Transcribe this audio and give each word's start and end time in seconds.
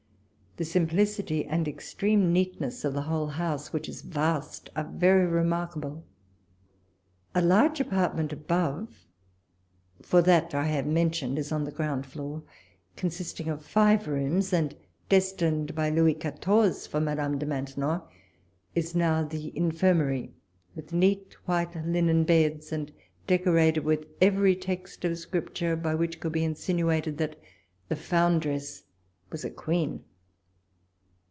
The 0.57 0.65
simplicity 0.65 1.45
and 1.45 1.65
extreme 1.65 2.33
neatness 2.33 2.83
of 2.83 2.93
the 2.93 3.03
whole 3.03 3.27
house, 3.29 3.71
which 3.71 3.87
is 3.87 4.01
vast, 4.01 4.69
are 4.75 4.83
very 4.83 5.25
remarkable. 5.25 6.03
A 7.33 7.41
large 7.41 7.79
apartment 7.79 8.33
above 8.33 9.05
(for 10.01 10.21
that 10.23 10.53
I 10.53 10.65
have 10.65 10.85
mentioned 10.85 11.39
is 11.39 11.53
on 11.53 11.63
the 11.63 11.71
ground 11.71 12.05
floor;, 12.05 12.43
consisting 12.97 13.47
of 13.47 13.63
five 13.63 14.09
rooms, 14.09 14.51
and 14.51 14.75
destined 15.07 15.73
by 15.73 15.89
Louis 15.89 16.15
Quatorze 16.15 16.85
for 16.85 16.99
Madame 16.99 17.37
de 17.37 17.45
Maintenou, 17.45 18.01
is 18.75 18.93
now 18.93 19.23
the 19.23 19.55
infirmary, 19.55 20.33
with 20.75 20.91
neat 20.91 21.33
white 21.45 21.73
linen 21.85 22.25
beds, 22.25 22.73
and 22.73 22.91
deco 23.25 23.55
rated 23.55 23.85
with 23.85 24.05
every 24.19 24.57
text 24.57 25.05
of 25.05 25.17
Scripture 25.17 25.77
by 25.77 25.95
which 25.95 26.19
could 26.19 26.33
be 26.33 26.43
insinuated 26.43 27.17
that 27.19 27.37
the 27.87 27.95
foundress 27.95 28.83
was 29.31 29.45
a 29.45 29.49
Queen. 29.49 30.03